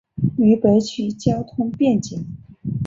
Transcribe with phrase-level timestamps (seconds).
[0.39, 2.17] 渝北区交通便捷。